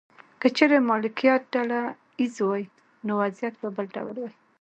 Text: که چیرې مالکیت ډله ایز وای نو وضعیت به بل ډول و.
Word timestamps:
که 0.41 0.47
چیرې 0.57 0.77
مالکیت 0.89 1.41
ډله 1.53 1.79
ایز 2.19 2.35
وای 2.45 2.63
نو 3.05 3.13
وضعیت 3.21 3.53
به 3.61 3.67
بل 3.75 3.87
ډول 3.95 4.17
و. 4.19 4.25